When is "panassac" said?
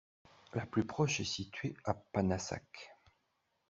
1.93-2.89